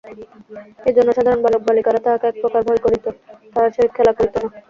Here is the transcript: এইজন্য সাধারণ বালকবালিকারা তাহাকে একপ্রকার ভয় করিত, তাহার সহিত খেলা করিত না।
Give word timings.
এইজন্য 0.87 1.09
সাধারণ 1.13 1.39
বালকবালিকারা 1.43 1.99
তাহাকে 2.05 2.25
একপ্রকার 2.29 2.61
ভয় 2.67 2.81
করিত, 2.85 3.05
তাহার 3.53 3.73
সহিত 3.75 3.91
খেলা 3.97 4.13
করিত 4.17 4.35
না। 4.37 4.47